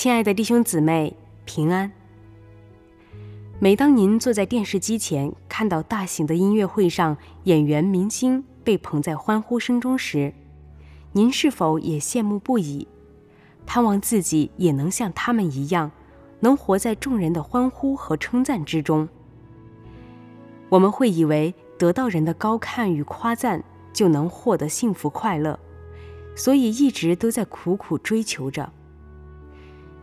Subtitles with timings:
[0.00, 1.90] 亲爱的弟兄姊妹，平安。
[3.58, 10.32] 每当您坐在电视机前，看到大型的音乐会上演员明星被捧在欢呼声中时，
[11.10, 12.86] 您是否也羡慕不已，
[13.66, 15.90] 盼望自己也能像他们一样，
[16.38, 19.08] 能活在众人的欢呼和称赞之中？
[20.68, 25.58] 我们会以为得到人的高看与夸赞，就能获得幸福快乐，
[26.36, 28.72] 所以一直都在苦苦追求着。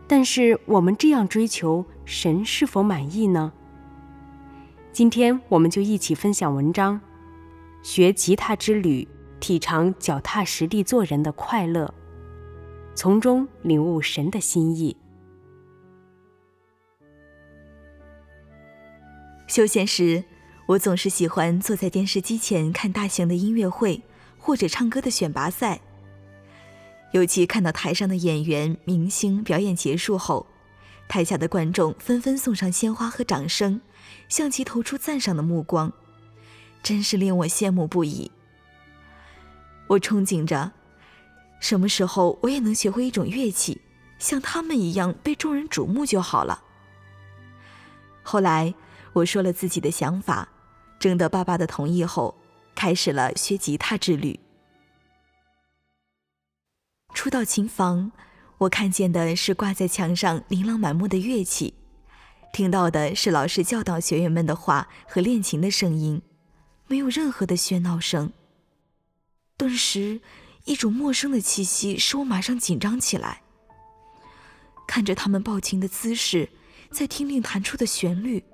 [0.08, 3.52] 但是我们这样追求，神是否满意呢？
[4.92, 7.00] 今天我们就一起分享文章，
[7.82, 9.06] 学吉他之旅，
[9.40, 11.92] 体尝脚踏实地做人的快乐，
[12.94, 14.96] 从中领悟神的心意。
[19.48, 20.24] 休闲时，
[20.66, 24.02] 我总是喜欢坐在电视机前看大型的音乐会
[24.38, 25.80] 或者唱歌的选拔赛。
[27.16, 30.46] 尤其看到台上的演员、明星表演结束后，
[31.08, 33.80] 台下的观众纷纷送上鲜花和掌声，
[34.28, 35.90] 向其投出赞赏的目光，
[36.82, 38.30] 真是令我羡慕不已。
[39.86, 40.72] 我憧憬着，
[41.58, 43.80] 什么时候我也能学会一种乐器，
[44.18, 46.62] 像他们一样被众人瞩目就好了。
[48.22, 48.74] 后来，
[49.14, 50.46] 我说了自己的想法，
[50.98, 52.36] 征得爸爸的同意后，
[52.74, 54.38] 开始了学吉他之旅。
[57.16, 58.12] 初到琴房，
[58.58, 61.72] 我看见的是挂在墙上琳琅满目的乐器，
[62.52, 66.20] 听到的是老师教导学员们的话和练琴的声音，
[66.86, 68.30] 没有任何的喧闹声。
[69.56, 70.20] 顿时，
[70.66, 73.40] 一种陌生的气息使我马上紧张起来。
[74.86, 76.50] 看着他们抱琴的姿势，
[76.90, 78.44] 在听令弹出的旋律，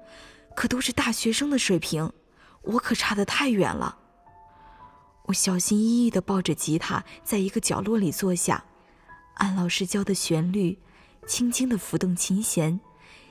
[0.55, 2.13] 可都是大学生的水平，
[2.63, 3.99] 我可差得太远了。
[5.27, 8.65] 我小心翼翼地抱着吉他，在一个角落里坐下，
[9.35, 10.79] 按老师教的旋律，
[11.27, 12.81] 轻轻地抚动琴弦，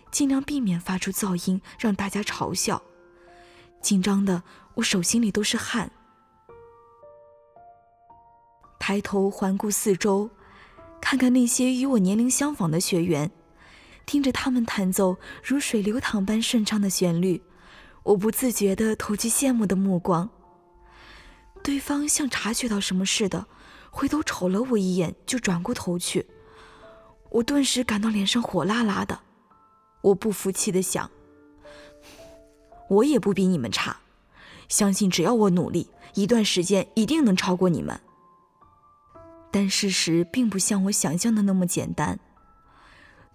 [0.10, 2.82] 尽量避免发出噪音，让大家嘲笑。
[3.82, 4.44] 紧张的
[4.76, 5.92] 我手心里都是汗。
[8.80, 10.30] 抬头环顾四周，
[11.02, 13.30] 看看那些与我年龄相仿的学员，
[14.06, 17.44] 听着他们弹奏如水流淌般顺畅的旋律，
[18.04, 20.30] 我不自觉地投去羡慕的目光。
[21.64, 23.46] 对方像察觉到什么似的，
[23.90, 26.28] 回头瞅了我一眼，就转过头去。
[27.30, 29.20] 我顿时感到脸上火辣辣的，
[30.02, 31.10] 我不服气的想：
[32.90, 33.98] 我也不比你们差，
[34.68, 38.00] 相信只要我努力，一段时间一定能超过你们。
[39.52, 42.20] 但事实并不像我想象的那么简单。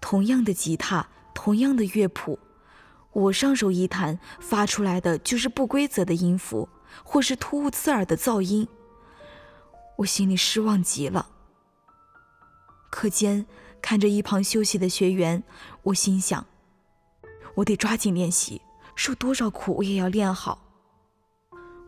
[0.01, 2.39] 同样的吉他，同样的乐谱，
[3.13, 6.69] 我上手一弹，发出来的就是不规则的音符。
[7.03, 8.67] 或是突兀刺耳的噪音，
[9.97, 11.29] 我心里失望极了。
[12.89, 13.45] 课间
[13.81, 15.43] 看着一旁休息的学员，
[15.83, 16.45] 我心想：
[17.55, 18.61] 我得抓紧练习，
[18.95, 20.63] 受多少苦我也要练好。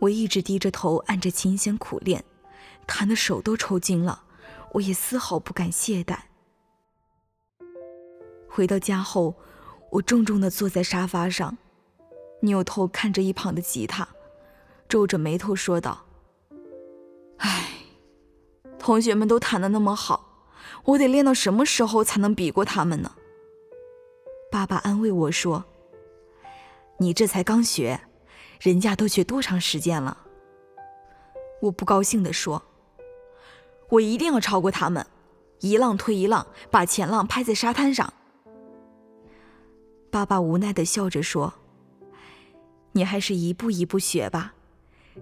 [0.01, 2.23] 我一直低着头按着琴弦苦练，
[2.87, 4.23] 弹的手都抽筋了，
[4.73, 6.17] 我也丝毫不敢懈怠。
[8.47, 9.35] 回到家后，
[9.91, 11.57] 我重重地坐在沙发上，
[12.41, 14.07] 扭头看着一旁的吉他。
[14.89, 16.03] 皱着眉头说道
[17.38, 17.69] ：“唉，
[18.79, 20.47] 同学们都弹得那么好，
[20.83, 23.11] 我得练到什么时候才能比过他们呢？”
[24.51, 25.63] 爸爸安慰我说
[26.97, 28.01] ：“你这才刚学，
[28.59, 30.25] 人家都学多长时间了？”
[31.61, 32.63] 我不高兴地说
[33.89, 35.05] ：“我一定要超过他们，
[35.59, 38.11] 一浪推一浪，把前浪拍在沙滩上。”
[40.09, 41.53] 爸爸无奈地笑着说
[42.94, 44.55] ：“你还是一步一步学吧。”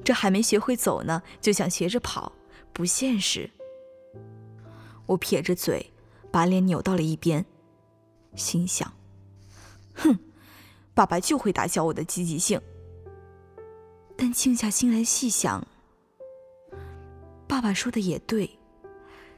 [0.04, 2.32] 这还没学会走呢，就想学着跑，
[2.72, 3.50] 不现实。
[5.06, 5.92] 我撇着嘴，
[6.32, 7.46] 把脸扭到了一边，
[8.36, 8.94] 心想：
[9.94, 10.18] 哼，
[10.94, 12.62] 爸爸就会打消我的积极性。
[14.16, 15.68] 但静下心来细想，
[17.48, 18.58] 爸爸说的也对，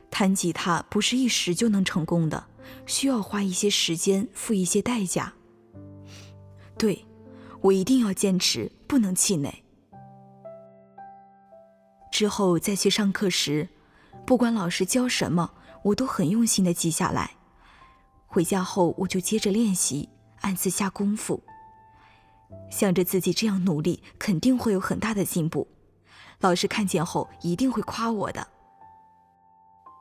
[0.09, 2.47] 弹吉他不是一时就能成功的，
[2.85, 5.33] 需要花一些时间，付一些代价。
[6.77, 7.05] 对，
[7.61, 9.63] 我一定要坚持，不能气馁。
[12.19, 13.69] 之后再去上课时，
[14.25, 17.37] 不管老师教什么，我都很用心的记下来。
[18.27, 20.09] 回家后我就接着练习，
[20.41, 21.41] 暗自下功夫，
[22.69, 25.65] 想着自己这样努力，肯定会有很大的进步。
[26.41, 28.45] 老师看见后一定会夸我的。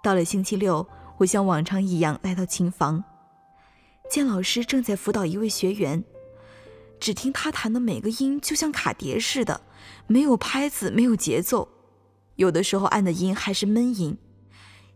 [0.03, 0.89] 到了星期六，
[1.19, 3.05] 我像往常一样来到琴房，
[4.11, 6.03] 见老师正在辅导一位学员，
[6.99, 9.61] 只听他弹的每个音就像卡碟似的，
[10.09, 11.69] 没有拍子，没有节奏。
[12.39, 14.17] 有的时候按的音还是闷音，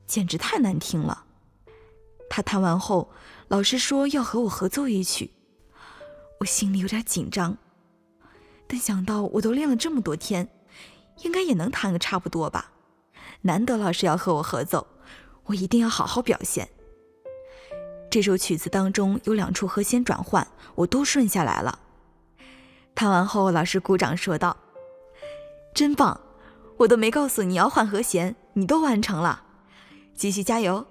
[0.07, 1.25] 简直太难听了。
[2.31, 3.11] 他弹完后，
[3.49, 5.33] 老师说要和我合奏一曲，
[6.39, 7.59] 我心里有点紧张，
[8.69, 10.49] 但想到我都练了这么多天，
[11.23, 12.71] 应该也能弹个差不多吧。
[13.41, 14.87] 难得老师要和我合奏，
[15.47, 16.69] 我一定要好好表现。
[18.09, 20.47] 这首曲子当中有两处和弦转换，
[20.77, 21.81] 我都顺下来了。
[22.95, 24.57] 弹完后，老师鼓掌说道
[25.75, 26.21] ：“真棒！
[26.83, 29.45] 我都没告诉你要换和弦，你都完成了，
[30.15, 30.87] 继续加油。”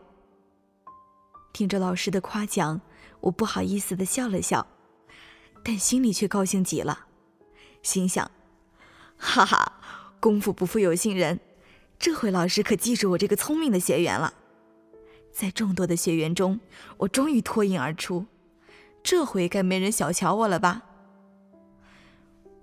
[1.53, 2.81] 听着老师的夸奖，
[3.21, 4.67] 我不好意思的笑了笑，
[5.63, 7.07] 但心里却高兴极了，
[7.83, 8.31] 心想
[9.17, 9.79] ：“哈哈，
[10.19, 11.39] 功夫不负有心人，
[11.99, 14.33] 这回老师可记住我这个聪明的学员了。”
[15.33, 16.59] 在众多的学员中，
[16.97, 18.25] 我终于脱颖而出，
[19.03, 20.83] 这回该没人小瞧我了吧？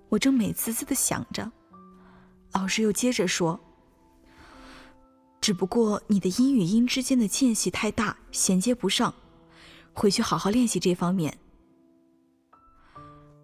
[0.09, 1.51] 我正美滋滋的想着，
[2.51, 3.59] 老师又接着说
[5.39, 9.13] ：“只不过你的音与音之间的间隙太大，衔接不上，
[9.93, 11.37] 回去好好练习这方面。”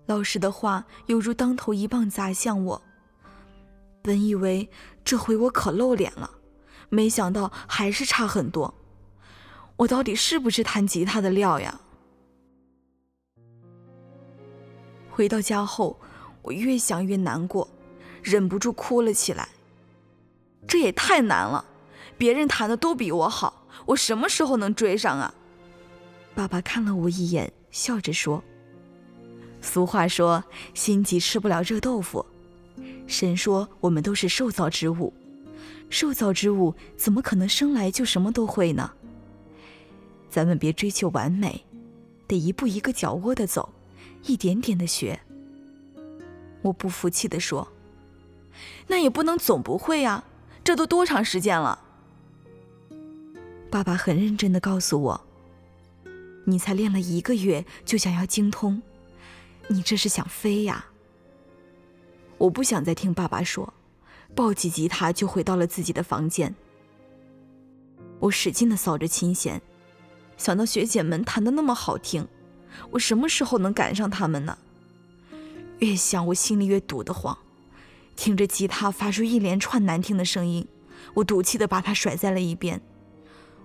[0.08, 2.82] 老师的话犹如当头一棒砸向我，
[4.02, 4.70] 本以为
[5.04, 6.30] 这回我可露脸了，
[6.90, 8.74] 没想到还是差很多。
[9.78, 11.82] 我到底是不是弹吉他的料呀？
[15.10, 16.00] 回到家后，
[16.42, 17.68] 我越想越难过，
[18.26, 19.48] 忍不住哭了起来。
[20.68, 21.64] 这也太难了，
[22.18, 25.34] 别人弹的都比我好，我什么时候能追上啊？
[26.34, 28.44] 爸爸看了我一眼，笑着说
[29.62, 30.44] ：“俗话说，
[30.74, 32.26] 心急吃不了热豆腐。
[33.06, 35.14] 神说我们都是受造之物，
[35.90, 38.92] 受造之物怎么可能生来就什么都会呢？”
[40.32, 41.64] 咱们别追求完美，
[42.28, 43.72] 得一步一个脚窝的走，
[44.24, 45.18] 一点点的学。
[46.64, 47.66] 我不服气地说
[48.88, 50.26] ：“那也不能总不会啊，
[50.64, 51.80] 这都多长时间了？”
[53.72, 55.22] 爸爸很认真地告诉我
[56.46, 58.82] ：“你才练了一个月就想要精通，
[59.68, 60.86] 你这是想飞呀？”
[62.38, 63.74] 我不想再听爸爸说，
[64.36, 66.54] 抱起吉他就回到了自己的房间。
[68.20, 69.62] 我使劲地扫着琴弦。
[70.38, 72.28] 想到学姐们弹得那么好听，
[72.92, 74.58] 我什么时候能赶上她们呢？
[75.80, 77.38] 越想我心里越堵得慌，
[78.16, 80.68] 听着吉他发出一连串难听的声音，
[81.14, 82.82] 我赌气地把它甩在了一边，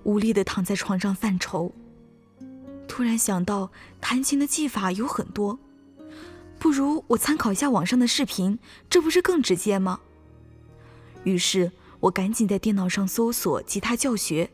[0.02, 1.72] 无力地躺在床上犯愁。
[2.88, 3.70] 突然想到
[4.00, 5.58] 弹琴的技法有很多，
[6.58, 8.58] 不如我参考一下网上的视频，
[8.88, 10.00] 这不是更直接吗？
[11.22, 11.70] 于是
[12.00, 14.50] 我赶紧在电脑上搜索吉他教学。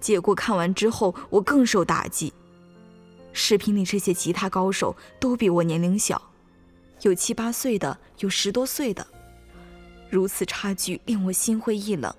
[0.00, 2.32] 结果看完之后，我更受打击。
[3.32, 6.30] 视频里这些吉他高手都比我年龄小，
[7.02, 9.06] 有七八岁的，有十多岁的，
[10.10, 12.14] 如此差距令我心灰意冷。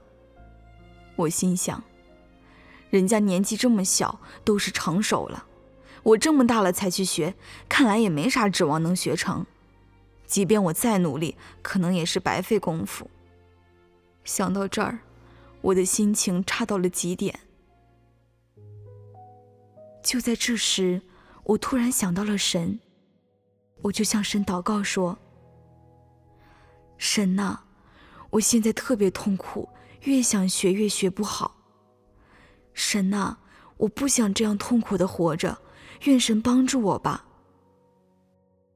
[1.16, 1.84] 我心想，
[2.90, 5.46] 人家年纪这么小，都是成熟了，
[6.04, 7.36] 我这么大了才去学，
[7.68, 9.46] 看来也没啥指望能学成。
[10.26, 13.10] 即便我再努力，可能也是白费功夫。
[14.24, 15.00] 想到这儿，
[15.62, 17.40] 我的心情差到了极点。
[20.02, 21.02] 就在这时，
[21.44, 22.80] 我突然想到了神，
[23.82, 25.18] 我就向神祷告说
[26.98, 27.60] ：“神呐，
[28.30, 29.70] 我现在特别痛苦，
[30.04, 31.56] 越想学越学不好。
[32.74, 33.38] 神呐，
[33.78, 35.58] 我不想这样痛苦的活着，
[36.04, 37.26] 愿神帮助我吧。”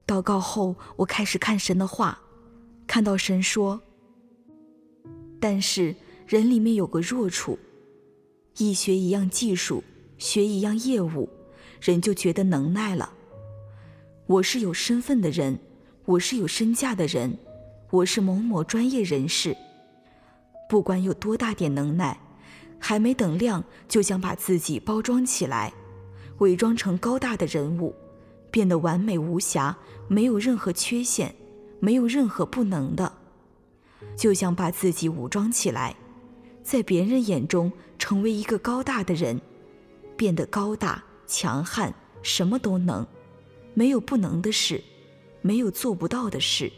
[0.07, 2.19] 祷告后，我开始看神的话，
[2.85, 3.81] 看到神说
[5.39, 5.95] ：“但是
[6.27, 7.57] 人里面有个弱处，
[8.57, 9.83] 一学一样技术。”
[10.19, 11.27] 学一样业务，
[11.81, 13.11] 人就觉得能耐了。
[14.25, 15.59] 我是有身份的人，
[16.05, 17.37] 我是有身价的人，
[17.89, 19.55] 我是某某专业人士。
[20.69, 22.17] 不管有多大点能耐，
[22.79, 25.73] 还没等亮，就想把自己包装起来，
[26.37, 27.93] 伪装成高大的人物，
[28.49, 29.77] 变得完美无瑕，
[30.07, 31.35] 没有任何缺陷，
[31.81, 33.11] 没有任何不能的，
[34.15, 35.93] 就想把自己武装起来，
[36.63, 39.41] 在别人眼中成为一个高大的人。
[40.15, 43.05] 变得高大强悍，什么都能，
[43.73, 44.83] 没有不能的事，
[45.41, 46.71] 没有做不到的事。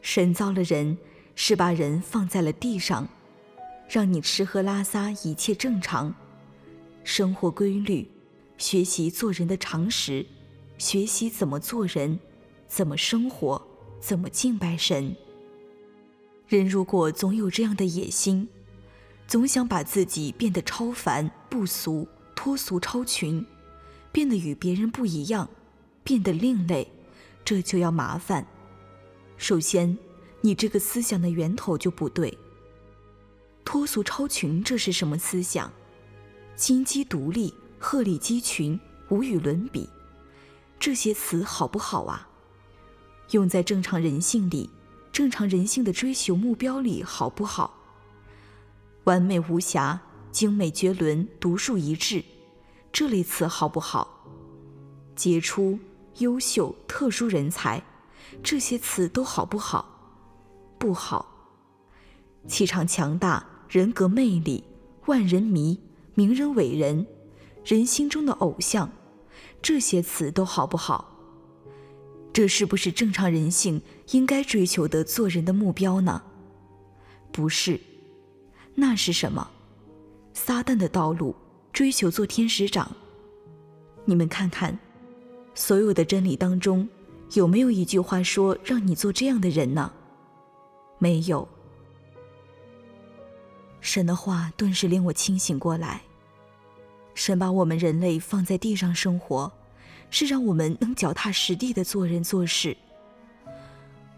[0.00, 0.96] 神造了人，
[1.34, 3.08] 是把人放在了地上，
[3.88, 6.14] 让你吃喝拉撒一切正常，
[7.02, 8.08] 生活规律，
[8.58, 10.26] 学习做人的常识，
[10.78, 12.18] 学习怎么做人，
[12.66, 13.60] 怎么生活，
[14.00, 15.14] 怎么敬拜神。
[16.48, 18.48] 人如果总有这样的野心。
[19.26, 22.06] 总想把自己变得超凡不俗、
[22.36, 23.42] 脱俗超群，
[24.14, 25.50] 变得与别人不一样，
[26.04, 26.86] 变得另类，
[27.44, 28.46] 这就要麻烦。
[29.36, 29.98] 首先，
[30.40, 32.38] 你这个思想的源头就不对。
[33.64, 35.68] 脱俗超群，这是什么思想？
[36.54, 38.78] 金鸡独立，鹤立鸡群，
[39.08, 39.88] 无与伦比。
[40.78, 42.28] 这些词好不好啊？
[43.32, 44.70] 用在正常人性里，
[45.10, 47.80] 正常人性的追求目标里好不好？
[49.02, 52.22] 完美无瑕、精美绝伦、独树一帜，
[52.94, 54.24] 这类词好不好？
[55.16, 55.80] 杰出、
[56.18, 57.82] 优秀、特殊人才，
[58.40, 59.98] 这些词都好不好？
[60.78, 61.26] 不好。
[62.46, 64.62] 气场强大、人格魅力、
[65.06, 65.80] 万人迷、
[66.14, 67.04] 名人伟人、
[67.64, 68.88] 人心中的偶像，
[69.60, 71.18] 这些词都好不好？
[72.32, 73.82] 这是不是正常人性
[74.12, 76.22] 应该追求的做人的目标呢？
[77.32, 77.80] 不是，
[78.76, 79.50] 那是什么？
[80.32, 81.34] 撒旦的道路，
[81.74, 82.90] 追求做天使长。
[84.06, 84.78] 你们看看，
[85.54, 86.88] 所有的真理当中，
[87.32, 89.92] 有没有一句话说让你做这样的人呢？
[90.98, 91.46] 没有。
[93.80, 96.00] 神的话顿时令我清醒过来。
[97.14, 99.52] 神把我们人类放在地上生活。
[100.10, 102.76] 是让我们能脚踏实地的做人做事，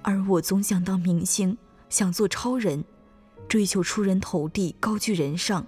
[0.02, 1.56] 而我总想当明星，
[1.88, 2.84] 想做超人，
[3.48, 5.66] 追求出人头地、高居人上，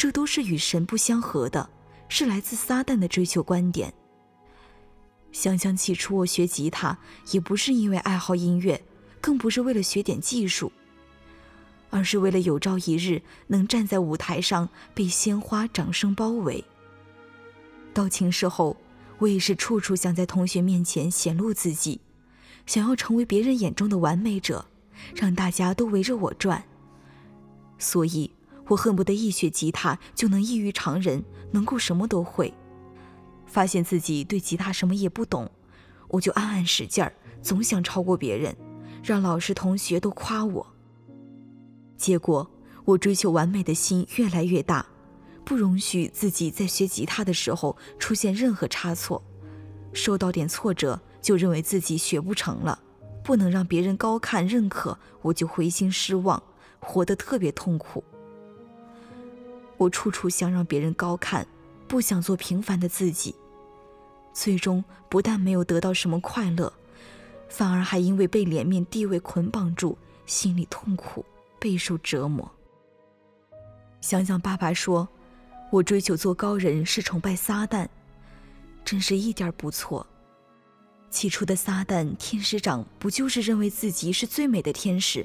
[0.00, 1.68] 这都是与神不相合的，
[2.08, 3.92] 是来自撒旦的追求观点。
[5.30, 6.98] 想想起初我学吉他，
[7.32, 8.82] 也不是因为爱好音乐，
[9.20, 10.72] 更不是为了学点技术，
[11.90, 16.64] 而是为了有朝一日能站在舞台上被鲜花、掌声包围。
[17.92, 18.74] 到寝室后。
[19.18, 22.00] 我也是处处想在同学面前显露自己，
[22.64, 24.64] 想要成为别人眼中的完美者，
[25.14, 26.64] 让大家都围着我转。
[27.78, 28.30] 所以，
[28.70, 32.54] 我恨不得一学吉他就能异于常人，能够什么都会。
[33.44, 35.50] 发现自己对吉他什么也不懂，
[36.06, 37.12] 我就暗暗使劲儿，
[37.42, 38.56] 总想超过别人，
[39.02, 40.64] 让老师同学都夸我。
[41.96, 42.48] 结果，
[42.84, 44.86] 我追求完美的心越来越大。
[45.44, 49.20] 不容许自己在学吉他的时候出现任何差错，
[49.92, 52.80] 受到点挫折就认为自己学不成了，
[53.24, 56.40] 不能让别人高看认可，我就灰心失望，
[56.78, 58.04] 活得特别痛苦。
[59.80, 61.46] 我处处想让别人高看，
[61.88, 63.34] 不想做平凡的自己，
[64.34, 66.70] 最终不但没有得到什么快乐，
[67.48, 69.96] 反而还因为被脸面地位捆绑住，
[70.26, 71.24] 心里痛苦，
[71.58, 72.46] 备受折磨。
[74.02, 75.08] 想想爸爸说。
[75.72, 77.86] 我追求做高人是崇拜撒旦，
[78.84, 80.04] 真是一点不错。
[81.10, 85.24] 起初的撒旦天使长不就是认为自己是最美的天使，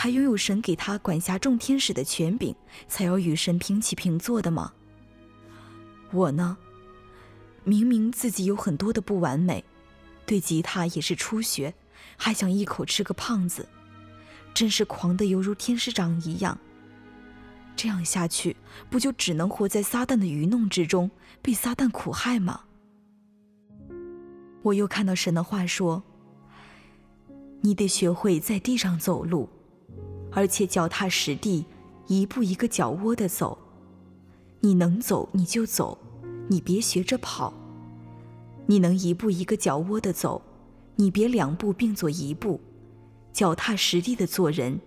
[0.00, 2.54] 还拥有神给他管辖众天使的权柄，
[2.86, 4.72] 才要与神平起平坐的吗？
[6.12, 6.56] 我呢，
[7.64, 9.64] 明明自己有很多的不完美，
[10.24, 11.74] 对吉他也是初学，
[12.16, 13.68] 还想一口吃个胖子，
[14.54, 16.56] 真是狂得犹如天使长一样。
[17.74, 18.56] 这样下去，
[18.88, 21.10] 不就只能活在撒旦的愚弄之中，
[21.42, 22.60] 被撒旦苦害吗？
[24.62, 26.04] 我又看到神的话说
[27.62, 29.48] ：“你得学会在地上走路，
[30.38, 31.64] 而且脚踏实地，
[32.06, 33.58] 一步一个脚窝的走。
[34.60, 35.98] 你能走你就走，
[36.46, 37.52] 你别学着跑。
[38.66, 40.40] 你能一步一个脚窝的走，
[40.94, 42.60] 你别两步并作一步，
[43.32, 44.78] 脚踏实地的做人，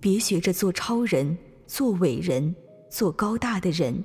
[0.00, 2.54] 别学着做超人。”做伟人，
[2.90, 4.04] 做高大的人。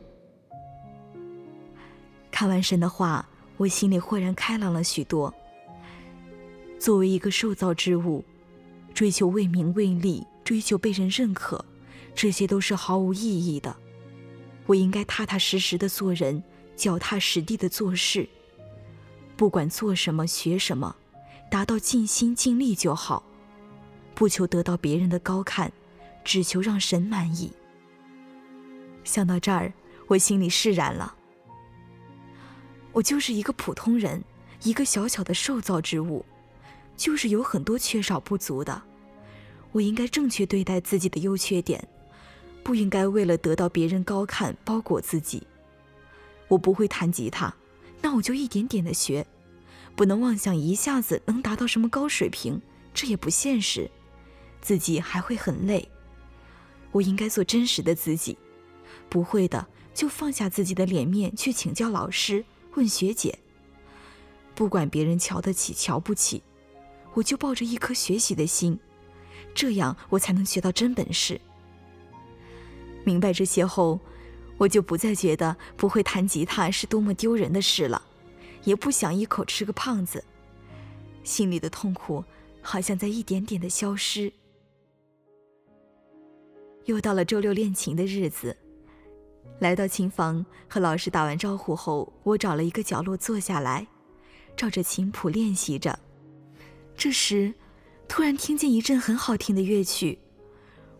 [2.31, 5.33] 看完神的话，我心里豁然开朗了许多。
[6.79, 8.23] 作为一个受造之物，
[8.93, 11.63] 追求为名为利，追求被人认可，
[12.15, 13.77] 这些都是毫无意义的。
[14.65, 16.43] 我应该踏踏实实的做人，
[16.75, 18.27] 脚踏实地的做事。
[19.37, 20.95] 不管做什么，学什么，
[21.51, 23.21] 达到尽心尽力就好，
[24.15, 25.71] 不求得到别人的高看。
[26.23, 27.53] 只求让神满意。
[29.03, 29.71] 想到这儿，
[30.07, 31.15] 我心里释然了。
[32.91, 34.23] 我就是一个普通人，
[34.63, 36.25] 一个小小的受造之物，
[36.97, 38.88] 就是有很多缺少不足的。
[39.71, 41.87] 我应该正确对待自己的优缺点，
[42.63, 45.45] 不应该为了得到别人高看包裹自己。
[46.47, 47.53] 我不会弹吉他，
[48.01, 49.25] 那我就一点点的学，
[49.95, 52.59] 不能妄想一下子能达到什么高水平，
[52.93, 53.89] 这也不现实，
[54.59, 55.87] 自己还会很累。
[56.91, 58.35] 我应该做真实的自己，
[59.09, 63.37] 不会的就放下自己的脸面去请教老师、问学姐。
[64.55, 66.41] 不管别人瞧得起、瞧不起，
[67.13, 68.79] 我就抱着一颗学习的心，
[69.53, 71.39] 这样我才能学到真本事。
[73.03, 73.99] 明白这些后，
[74.57, 78.01] 我就不再觉得不会弹吉他是多么丢人的事了，
[78.63, 80.23] 也不想一口吃个胖子，
[81.23, 82.23] 心里的痛苦
[82.61, 84.31] 好像在一点点的消失。
[86.85, 88.55] 又到了周六练琴的日子，
[89.59, 93.87] 来到琴房，和老师打完招呼后，我找了一个角落坐下来，
[94.57, 95.97] 照着琴谱练习着。
[96.97, 97.53] 这时，
[98.09, 100.19] 突然听见一阵很好听的乐曲，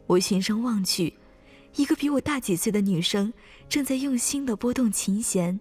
[0.06, 1.14] 我循声望去，
[1.76, 3.34] 一个比我大几岁的女生
[3.68, 5.60] 正在用心地拨动琴弦，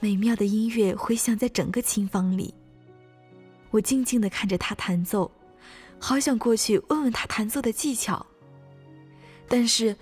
[0.00, 2.54] 美妙的音乐回响在整个琴房里。
[3.70, 5.30] 我静静地看着她弹奏，
[5.98, 8.24] 好想过去问问她弹奏的技巧，
[9.48, 9.94] 但是。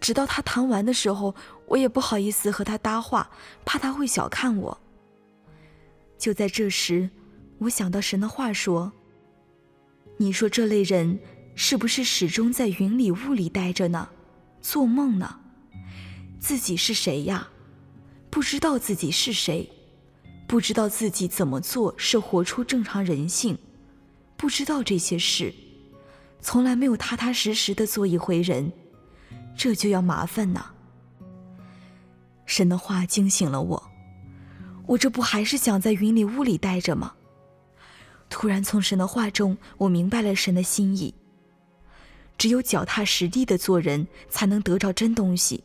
[0.00, 1.34] 直到他弹完的时候，
[1.66, 3.30] 我也不好意思和他搭话，
[3.66, 4.80] 怕他会小看我。
[6.16, 7.10] 就在这时，
[7.58, 8.90] 我想到神的话说
[10.20, 11.18] ：“你说这类人
[11.54, 14.06] 是不是始终在云里雾里待着呢？
[14.60, 15.40] 做梦呢？
[16.38, 17.48] 自己是谁呀？
[18.28, 19.66] 不知道自己是谁，
[20.46, 23.56] 不知道自己怎么做是活出正常人性，
[24.36, 25.54] 不知道这些事，
[26.42, 28.70] 从来没有踏踏实实的做一回人。”
[29.56, 30.66] 这就要麻烦呐！
[32.44, 33.90] 神的话惊醒了我，
[34.86, 37.14] 我这不还是想在云里雾里待着吗？
[38.30, 41.12] 突然从神的话中，我明白了神的心意。
[42.38, 45.62] 只有脚踏实地的做人，才能得着真东西；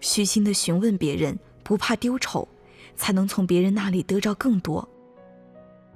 [0.00, 2.46] 虚心的询问别人，不怕丢丑，
[2.94, 4.86] 才能从别人那里得着更多。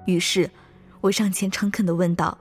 [0.07, 0.50] 于是，
[1.02, 2.38] 我上前诚恳地问道：“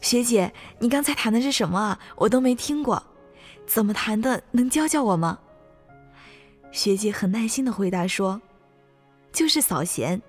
[0.00, 2.00] 学姐，你刚才弹的是什么啊？
[2.16, 3.00] 我都没听过。”
[3.64, 4.42] 怎么弹的？
[4.50, 5.38] 能教教我吗？
[6.72, 8.40] 学姐很耐心地回答说
[9.30, 10.20] ：“就是扫弦。”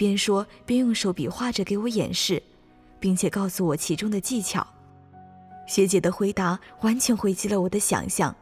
[0.00, 2.42] 边说边用手比划着给我演示，
[2.98, 4.66] 并且告诉我其中的技巧。
[5.66, 8.34] 学姐的回答完全回击了我的想象。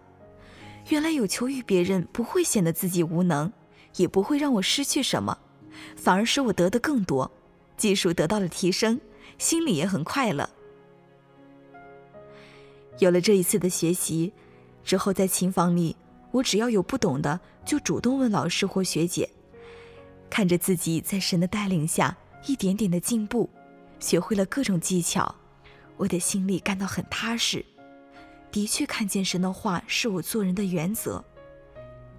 [0.91, 3.53] 原来有求于别人不会显得自己无能，
[3.97, 5.37] 也不会让我失去什么，
[5.97, 7.29] 反而使我得的更多，
[7.77, 9.01] 技术得到了提升，
[9.37, 10.49] 心里也很快乐。
[13.01, 14.33] 有了这一次的学习，
[14.85, 15.97] 之后在琴房里，
[16.31, 19.29] 我只要有不懂的，就主动问老师或学姐。
[20.31, 23.49] 看着自己在神的带领下一点点的进步，
[23.99, 25.35] 学会了各种技巧，
[25.97, 27.65] 我的心里感到很踏实。
[28.51, 31.23] 的确，看见神的话是我做人的原则，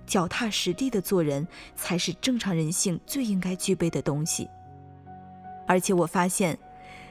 [0.06, 4.48] 脚踏实地的做人才是正常人性最应该具备的东西。
[5.68, 6.58] 而且我发现，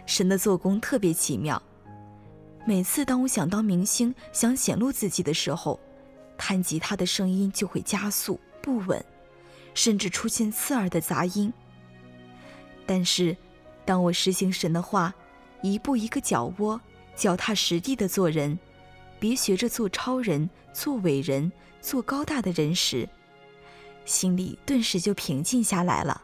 [0.07, 1.61] 神的做工特别奇妙。
[2.67, 5.81] 每次当我想当明星、想显露自己的时候，
[6.37, 9.05] 弹吉他的声音就会加速、不稳，
[9.79, 11.53] 甚至出现刺耳的杂音。
[12.85, 13.37] 但是，
[13.85, 15.15] 当我实行神的话，
[15.63, 16.81] 一步一个脚窝，
[17.15, 18.59] 脚踏实地的做人，
[19.21, 23.09] 别学着做超人、做伟人、做高大的人时，
[24.05, 26.23] 心里顿时就平静下来了，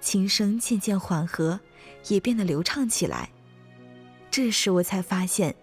[0.00, 1.60] 琴声渐渐缓和，
[2.08, 3.28] 也变得流畅起来。
[4.30, 5.54] 这时我才发现，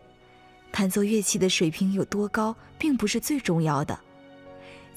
[0.71, 3.99] 弹奏乐器的水平有多高，并不是最重要的。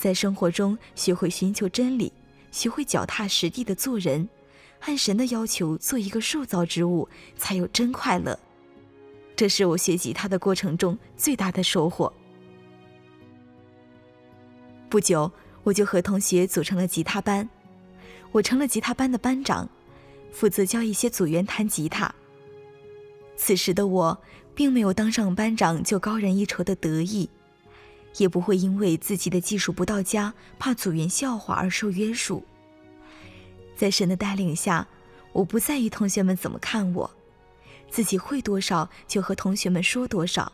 [0.02, 2.12] 在生活中学会寻求真理，
[2.50, 4.28] 学会脚踏实地的做人，
[4.80, 8.36] 按神的要求做一个受造之物，才有真快乐。
[9.36, 12.12] 这是我学吉他的过程中最大的收获。
[14.90, 15.30] 不久，
[15.62, 17.48] 我就和同学组成了吉他班，
[18.32, 19.70] 我成了吉他班的班长，
[20.32, 22.12] 负责教一些组员弹吉他。
[23.36, 24.20] 此时的我，
[24.52, 27.30] 并没有当上班长就高人一筹的得意，
[28.16, 32.44] 也不会因为自己的技术不到家，怕组员笑话而受约束。
[33.76, 34.86] 在神的带领下，
[35.32, 37.10] 我不在意同学们怎么看我，
[37.90, 40.52] 自己会多少就和同学们说多少。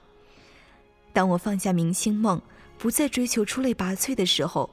[1.12, 2.40] 当我放下明星梦，
[2.79, 4.71] 不再追求出类拔萃的时候，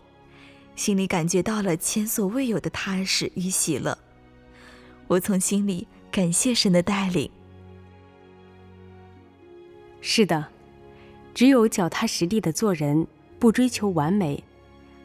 [0.76, 3.98] 心里感觉到了前所未有的踏实与喜乐。
[5.08, 7.30] 我从心里感谢神的带领。
[10.02, 10.50] 是的，
[11.36, 13.06] 只有脚踏实地的做人，
[13.38, 14.42] 不追求完美，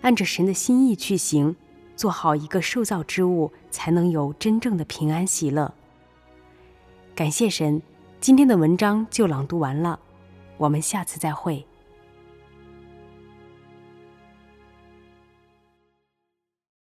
[0.02, 1.56] 按着神的心意去行，
[1.96, 5.74] 做好一个受造之物，才能有真正的平安喜乐。
[7.16, 7.82] 感谢神，
[8.20, 9.98] 今天的文章就朗读完了，
[10.56, 11.66] 我们下次再会。